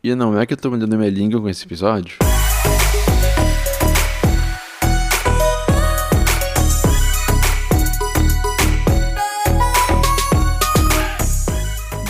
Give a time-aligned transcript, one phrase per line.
[0.00, 2.16] E não é que eu tô mandando minha língua com esse episódio?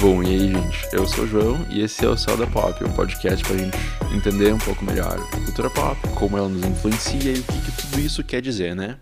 [0.03, 0.87] Bom, e aí, gente?
[0.93, 3.79] Eu sou o João e esse é o Céu da Pop, um podcast pra gente
[4.15, 7.73] entender um pouco melhor a cultura pop, como ela nos influencia e o que, que
[7.73, 8.99] tudo isso quer dizer, né?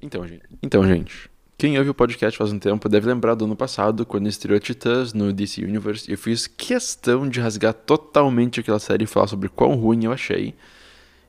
[0.00, 0.44] Então, gente.
[0.62, 1.30] Então, gente.
[1.58, 5.14] Quem ouve o podcast faz um tempo deve lembrar do ano passado, quando estreou Titãs
[5.14, 9.74] no DC Universe, eu fiz questão de rasgar totalmente aquela série e falar sobre quão
[9.74, 10.54] ruim eu achei.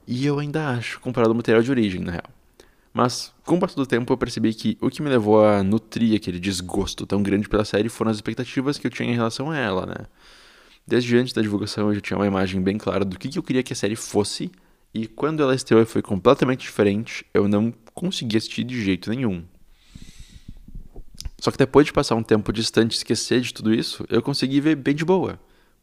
[0.06, 2.30] E eu ainda acho, comparado ao material de origem, na real.
[2.94, 6.18] Mas, com o passar do tempo, eu percebi que o que me levou a nutrir
[6.18, 9.58] aquele desgosto tão grande pela série foram as expectativas que eu tinha em relação a
[9.58, 10.08] ela, né?
[10.86, 13.64] Desde antes da divulgação, eu já tinha uma imagem bem clara do que eu queria
[13.64, 14.52] que a série fosse,
[14.94, 19.42] e quando ela estreou e foi completamente diferente, eu não consegui assistir de jeito nenhum.
[21.40, 24.60] Só que depois de passar um tempo distante e esquecer de tudo isso, eu consegui
[24.60, 25.40] ver bem de boa.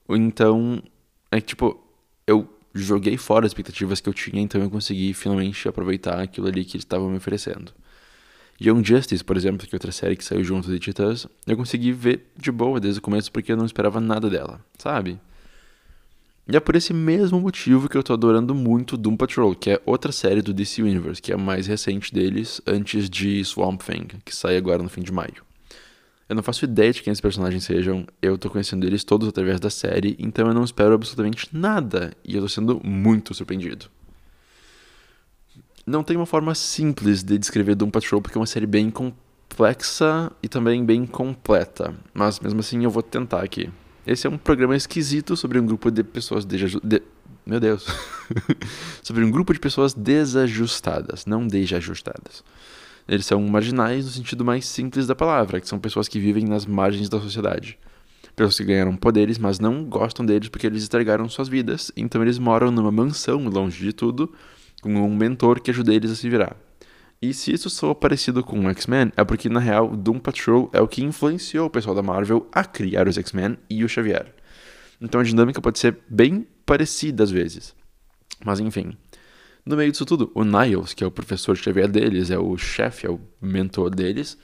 [0.08, 0.82] Então,
[1.30, 1.80] é tipo,
[2.26, 6.64] eu joguei fora as expectativas que eu tinha, então eu consegui finalmente aproveitar aquilo ali
[6.64, 7.72] que eles estavam me oferecendo.
[8.60, 11.92] Young Justice, por exemplo, que é outra série que saiu junto de Titãs, eu consegui
[11.92, 15.18] ver de boa desde o começo porque eu não esperava nada dela, sabe?
[16.46, 19.80] E é por esse mesmo motivo que eu tô adorando muito Doom Patrol, que é
[19.86, 24.08] outra série do DC Universe, que é a mais recente deles, antes de Swamp Thing,
[24.24, 25.42] que sai agora no fim de maio.
[26.28, 29.60] Eu não faço ideia de quem esses personagens sejam, eu tô conhecendo eles todos através
[29.60, 33.86] da série, então eu não espero absolutamente nada, e eu tô sendo muito surpreendido.
[35.86, 40.32] Não tem uma forma simples de descrever Doom Patrol, porque é uma série bem complexa
[40.42, 43.70] e também bem completa, mas mesmo assim eu vou tentar aqui.
[44.06, 46.56] Esse é um programa esquisito sobre um grupo de pessoas de...
[47.44, 47.86] Meu Deus.
[49.02, 52.42] sobre um grupo de pessoas desajustadas, não desajustadas.
[53.06, 56.64] Eles são marginais no sentido mais simples da palavra, que são pessoas que vivem nas
[56.64, 57.78] margens da sociedade.
[58.34, 62.38] Pessoas que ganharam poderes, mas não gostam deles porque eles estragaram suas vidas, então eles
[62.38, 64.32] moram numa mansão longe de tudo,
[64.82, 66.56] com um mentor que ajuda eles a se virar.
[67.22, 70.88] E se isso soa parecido com X-Men, é porque na real Doom Patrol é o
[70.88, 74.34] que influenciou o pessoal da Marvel a criar os X-Men e o Xavier.
[75.00, 77.74] Então a dinâmica pode ser bem parecida às vezes.
[78.44, 78.96] Mas enfim.
[79.64, 83.06] No meio disso tudo, o Niles, que é o professor Xavier deles, é o chefe,
[83.06, 84.36] é o mentor deles,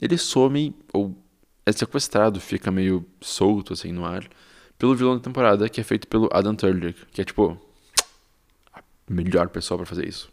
[0.00, 1.16] ele some ou
[1.64, 4.28] é sequestrado, fica meio solto assim no ar,
[4.78, 7.58] pelo vilão da temporada, que é feito pelo Adam Turlik, que é tipo
[8.74, 10.30] a melhor pessoa para fazer isso.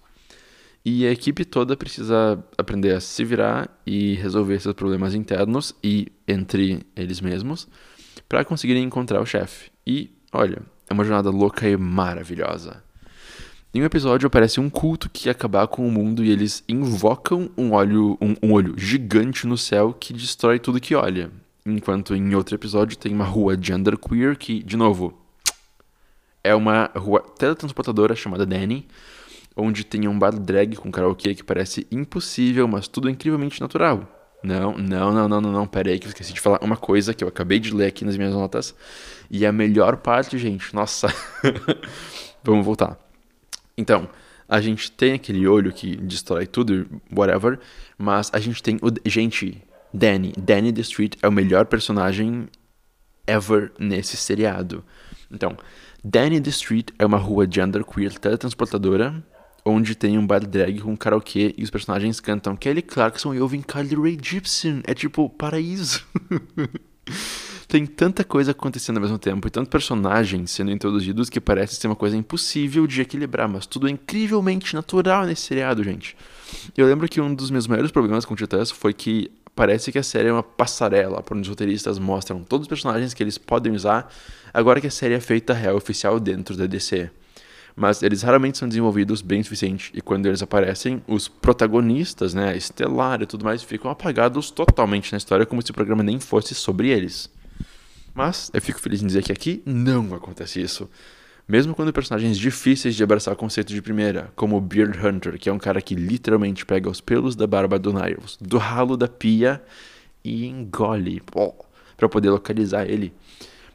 [0.85, 6.11] E a equipe toda precisa aprender a se virar e resolver seus problemas internos e
[6.27, 7.69] entre eles mesmos
[8.27, 9.71] para conseguirem encontrar o chefe.
[9.87, 12.83] E, olha, é uma jornada louca e maravilhosa.
[13.75, 17.50] Em um episódio aparece um culto que ia acabar com o mundo e eles invocam
[17.57, 21.31] um olho, um, um olho gigante no céu que destrói tudo que olha.
[21.66, 25.19] Enquanto em outro episódio tem uma rua genderqueer que, de novo,
[26.44, 28.85] é uma rua teletransportadora chamada Danny,
[29.56, 34.07] onde tem um bar drag com karaokê que parece impossível, mas tudo é incrivelmente natural.
[34.44, 37.11] Não, não, não, não, não, não, pera aí que eu esqueci de falar uma coisa
[37.11, 38.75] que eu acabei de ler aqui nas minhas notas.
[39.31, 41.07] E a melhor parte, gente, nossa.
[42.44, 43.00] Vamos voltar.
[43.78, 44.09] Então,
[44.47, 47.59] a gente tem aquele olho que destrói tudo, whatever,
[47.97, 49.09] mas a gente tem o.
[49.09, 49.61] Gente,
[49.94, 50.34] Danny.
[50.38, 52.47] Danny the Street é o melhor personagem
[53.25, 54.84] ever nesse seriado.
[55.31, 55.57] Então,
[56.03, 59.23] Danny the Street é uma rua genderqueer teletransportadora
[59.66, 63.61] onde tem um bar drag com karaokê e os personagens cantam Kelly Clarkson e ouvem
[63.61, 64.81] Carly Rae Jepsen.
[64.85, 66.05] É tipo paraíso.
[67.73, 71.88] tem tanta coisa acontecendo ao mesmo tempo e tantos personagens sendo introduzidos que parece ser
[71.88, 76.16] uma coisa impossível de equilibrar, mas tudo é incrivelmente natural nesse seriado, gente.
[76.78, 80.03] Eu lembro que um dos meus maiores problemas com Titãs foi que parece que a
[80.03, 83.73] série é uma passarela por onde os roteiristas mostram todos os personagens que eles podem
[83.73, 84.07] usar
[84.53, 87.09] agora que a série é feita real oficial dentro da DC
[87.75, 92.55] mas eles raramente são desenvolvidos bem o suficiente e quando eles aparecem, os protagonistas, né,
[92.55, 96.53] Estelar e tudo mais, ficam apagados totalmente na história como se o programa nem fosse
[96.53, 97.31] sobre eles.
[98.13, 100.90] Mas eu fico feliz em dizer que aqui não acontece isso.
[101.47, 105.49] Mesmo quando personagens difíceis de abraçar o conceito de primeira, como o Beard Hunter, que
[105.49, 109.08] é um cara que literalmente pega os pelos da barba do Niles, do ralo da
[109.08, 109.61] pia
[110.23, 111.22] e engole
[111.97, 113.14] para poder localizar ele.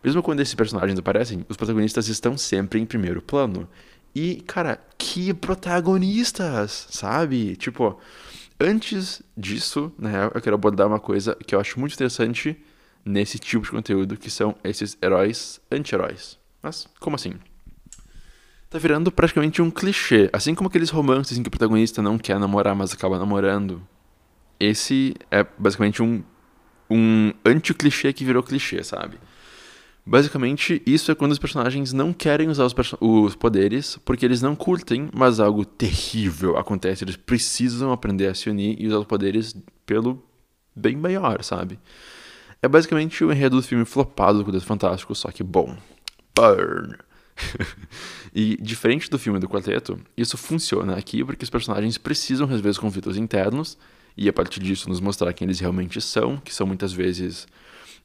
[0.02, 3.68] Mesmo quando esses personagens aparecem, os protagonistas estão sempre em primeiro plano.
[4.14, 7.54] E, cara, que protagonistas, sabe?
[7.56, 7.98] Tipo,
[8.58, 12.56] antes disso, real, eu quero abordar uma coisa que eu acho muito interessante
[13.04, 16.38] nesse tipo de conteúdo, que são esses heróis anti-heróis.
[16.62, 17.34] Mas, como assim?
[18.70, 20.28] Tá virando praticamente um clichê.
[20.32, 23.82] Assim como aqueles romances em que o protagonista não quer namorar, mas acaba namorando.
[24.60, 26.22] Esse é basicamente um,
[26.90, 29.18] um anti-clichê que virou clichê, sabe?
[30.04, 34.56] Basicamente, isso é quando os personagens não querem usar os, os, poderes porque eles não
[34.56, 37.04] curtem, mas algo terrível acontece.
[37.04, 39.54] Eles precisam aprender a se unir e usar os poderes
[39.84, 40.22] pelo
[40.74, 41.78] bem maior, sabe?
[42.60, 45.76] É basicamente o enredo do filme flopado do Deus Fantástico, só que bom.
[46.34, 46.96] Burn!
[48.34, 52.78] e diferente do filme do quarteto, isso funciona aqui porque os personagens precisam resolver os
[52.78, 53.78] conflitos internos
[54.16, 57.46] e a partir disso nos mostrar quem eles realmente são, que são muitas vezes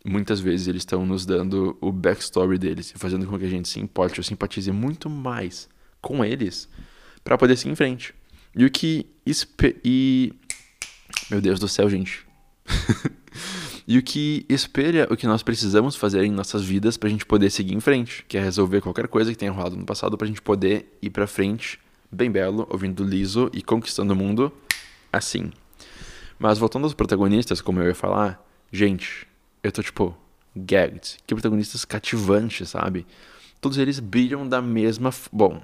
[0.05, 3.69] muitas vezes eles estão nos dando o backstory deles e fazendo com que a gente
[3.69, 5.69] se importe ou simpatize muito mais
[6.01, 6.67] com eles
[7.23, 8.13] para poder seguir em frente.
[8.55, 9.07] E o que
[9.83, 10.33] e
[11.31, 12.25] meu Deus do céu, gente.
[13.87, 17.25] e o que espelha o que nós precisamos fazer em nossas vidas para a gente
[17.25, 20.25] poder seguir em frente, que é resolver qualquer coisa que tenha rolado no passado para
[20.25, 21.79] a gente poder ir para frente
[22.11, 24.51] bem belo, ouvindo liso e conquistando o mundo
[25.11, 25.51] assim.
[26.37, 29.27] Mas voltando aos protagonistas, como eu ia falar, gente,
[29.61, 30.15] eu tô tipo,
[30.55, 31.17] gagged.
[31.25, 33.05] Que protagonistas cativantes, sabe?
[33.59, 35.11] Todos eles brilham da mesma.
[35.31, 35.61] Bom.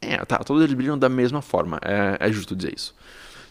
[0.00, 1.78] É, tá, todos eles brilham da mesma forma.
[1.82, 2.94] É, é justo dizer isso.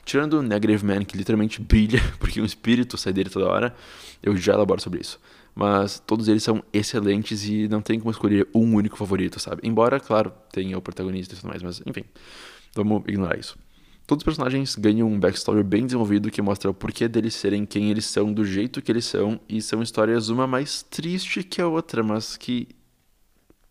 [0.06, 3.75] Tirando o Negative Man, que literalmente brilha, porque um espírito sai dele toda hora,
[4.22, 5.19] eu já elaboro sobre isso.
[5.56, 9.62] Mas todos eles são excelentes e não tem como escolher um único favorito, sabe?
[9.63, 12.04] Embora, claro, tenha o protagonista e tudo mais, mas enfim,
[12.75, 13.57] vamos ignorar isso.
[14.07, 17.92] Todos os personagens ganham um backstory bem desenvolvido que mostra o porquê deles serem quem
[17.92, 21.68] eles são, do jeito que eles são, e são histórias uma mais triste que a
[21.68, 22.68] outra, mas que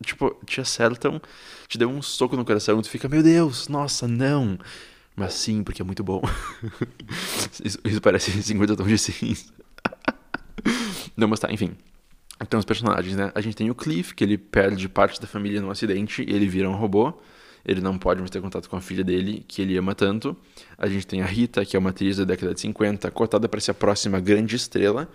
[0.03, 1.21] tipo, te acertam,
[1.67, 4.57] te dão um soco no coração, e tu fica, meu Deus, nossa, não.
[5.19, 6.21] Mas sim, porque é muito bom.
[7.63, 9.45] isso, isso, parece 50 tons de cinza.
[11.15, 11.75] não, mas tá, enfim.
[12.41, 13.31] Então, os personagens, né?
[13.35, 16.69] A gente tem o Cliff, que ele perde parte da família num acidente ele vira
[16.69, 17.19] um robô
[17.65, 20.35] ele não pode mais ter contato com a filha dele, que ele ama tanto.
[20.77, 23.59] A gente tem a Rita, que é uma atriz da década de 50, cotada para
[23.59, 25.07] ser a próxima grande estrela,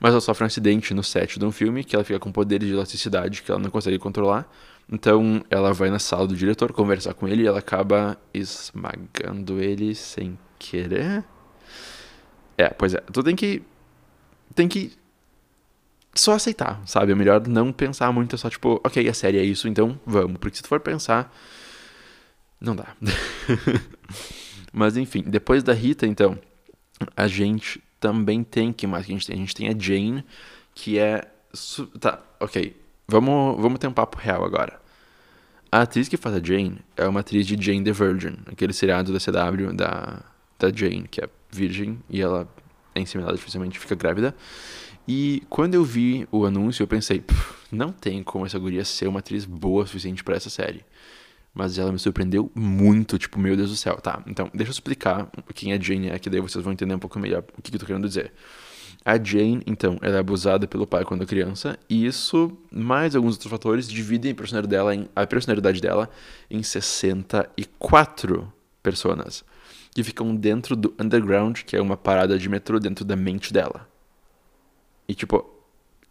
[0.00, 2.66] mas ela sofre um acidente no set de um filme, que ela fica com poderes
[2.66, 4.50] de elasticidade que ela não consegue controlar.
[4.90, 9.94] Então ela vai na sala do diretor conversar com ele e ela acaba esmagando ele
[9.94, 11.24] sem querer.
[12.56, 13.00] É, pois é.
[13.00, 13.62] Tu tem que.
[14.54, 14.92] Tem que
[16.14, 17.12] só aceitar, sabe?
[17.12, 20.38] É melhor não pensar muito, é só tipo, ok, a série é isso, então vamos.
[20.38, 21.34] Porque se tu for pensar,
[22.60, 22.94] não dá.
[24.72, 26.38] Mas enfim, depois da Rita, então,
[27.16, 28.72] a gente também tem.
[28.72, 29.36] que mais que a gente tem?
[29.36, 30.24] A gente tem a Jane,
[30.74, 31.22] que é.
[32.00, 32.83] Tá, ok.
[33.06, 34.80] Vamos, vamos ter um papo real agora.
[35.70, 39.12] A atriz que faz a Jane é uma atriz de Jane the Virgin, aquele seriado
[39.12, 40.22] da CW da,
[40.58, 42.48] da Jane, que é virgem e ela
[42.94, 44.34] é inseminada, dificilmente fica grávida.
[45.06, 47.22] E quando eu vi o anúncio, eu pensei,
[47.70, 50.84] não tem como essa guria ser uma atriz boa o suficiente para essa série.
[51.52, 53.96] Mas ela me surpreendeu muito, tipo, meu Deus do céu.
[53.96, 56.98] Tá, então, deixa eu explicar quem a Jane é, que daí vocês vão entender um
[56.98, 58.32] pouco melhor o que, que eu tô querendo dizer.
[59.04, 63.50] A Jane, então, ela é abusada pelo pai quando criança, e isso, mais alguns outros
[63.50, 66.08] fatores, dividem a personalidade dela em, a personalidade dela
[66.50, 68.50] em 64
[68.82, 69.44] personas,
[69.94, 73.86] que ficam dentro do underground, que é uma parada de metrô dentro da mente dela.
[75.06, 75.44] E, tipo,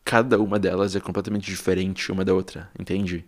[0.06, 3.26] cada uma delas é completamente diferente uma da outra, entende?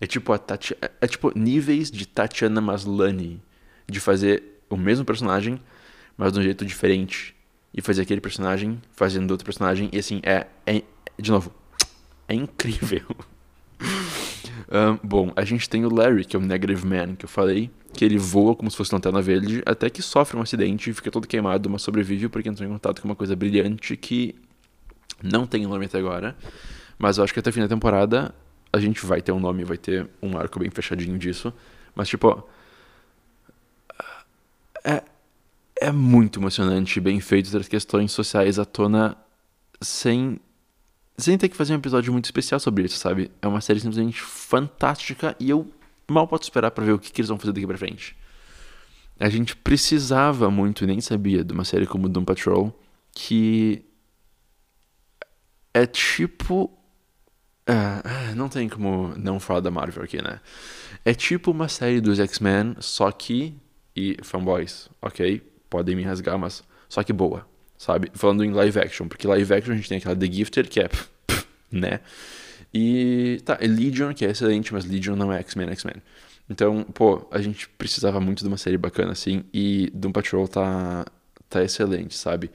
[0.00, 0.76] É tipo a Tati...
[0.80, 3.42] É, é tipo níveis de Tatiana Maslany
[3.88, 5.60] de fazer o mesmo personagem,
[6.16, 7.36] mas de um jeito diferente.
[7.74, 9.88] E fazer aquele personagem fazendo outro personagem.
[9.92, 10.46] E assim, é.
[10.66, 10.82] é
[11.18, 11.52] de novo,
[12.28, 13.06] é incrível.
[14.70, 17.70] um, bom, a gente tem o Larry, que é o Negative Man, que eu falei,
[17.92, 21.10] que ele voa como se fosse lanterna verde, até que sofre um acidente e fica
[21.10, 24.34] todo queimado, mas sobrevive porque entrou em contato com uma coisa brilhante que
[25.22, 26.36] não tem nome até agora.
[26.98, 28.34] Mas eu acho que até o fim da temporada
[28.72, 31.52] a gente vai ter um nome, vai ter um arco bem fechadinho disso.
[31.94, 32.48] Mas, tipo.
[34.84, 35.02] É,
[35.82, 39.16] é muito emocionante, bem feito, ter questões sociais à tona
[39.80, 40.38] sem.
[41.18, 43.30] Sem ter que fazer um episódio muito especial sobre isso, sabe?
[43.42, 45.70] É uma série simplesmente fantástica e eu
[46.08, 48.16] mal posso esperar para ver o que, que eles vão fazer daqui pra frente.
[49.20, 52.76] A gente precisava muito, e nem sabia, de uma série como Doom Patrol,
[53.12, 53.84] que
[55.74, 56.70] é tipo
[57.66, 60.40] é, não tem como não falar da Marvel aqui, né?
[61.04, 63.54] É tipo uma série dos X-Men, só que.
[63.94, 65.51] E fanboys, ok?
[65.72, 66.62] Podem me rasgar, mas.
[66.86, 67.46] Só que boa,
[67.78, 68.10] sabe?
[68.12, 70.90] Falando em live action, porque live action a gente tem aquela The Gifted, que é.
[71.72, 72.00] né?
[72.74, 73.40] E.
[73.42, 76.02] Tá, é Legion, que é excelente, mas Legion não é X-Men, X-Men.
[76.50, 81.06] Então, pô, a gente precisava muito de uma série bacana assim, e Doom Patrol tá.
[81.48, 82.50] tá excelente, sabe?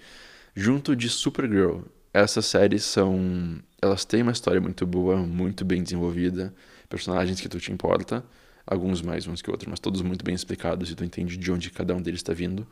[0.55, 1.79] Junto de Supergirl,
[2.13, 6.53] essas séries são elas têm uma história muito boa, muito bem desenvolvida,
[6.87, 8.23] personagens que tu te importa,
[8.67, 11.71] alguns mais uns que outros, mas todos muito bem explicados e tu entende de onde
[11.71, 12.67] cada um deles está vindo.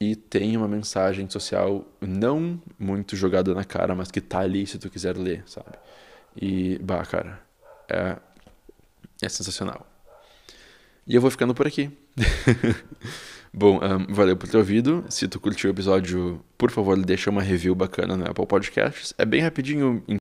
[0.00, 4.78] E tem uma mensagem social não muito jogada na cara, mas que tá ali se
[4.78, 5.72] tu quiser ler, sabe?
[6.36, 7.40] E, bah, cara,
[7.88, 8.16] é,
[9.22, 9.86] é sensacional.
[11.06, 11.90] E eu vou ficando por aqui.
[13.54, 15.04] Bom, um, valeu por ter ouvido.
[15.08, 19.14] Se tu curtiu o episódio, por favor, deixa uma review bacana no Apple Podcasts.
[19.16, 20.02] É bem rapidinho,